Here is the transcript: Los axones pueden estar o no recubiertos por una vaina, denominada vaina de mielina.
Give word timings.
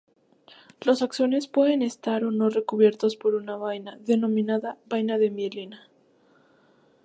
Los 0.83 1.03
axones 1.03 1.47
pueden 1.47 1.83
estar 1.83 2.23
o 2.23 2.31
no 2.31 2.49
recubiertos 2.49 3.15
por 3.15 3.35
una 3.35 3.55
vaina, 3.55 3.99
denominada 4.01 4.79
vaina 4.87 5.19
de 5.19 5.29
mielina. 5.29 5.87